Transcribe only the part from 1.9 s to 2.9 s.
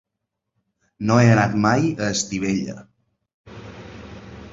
a Estivella.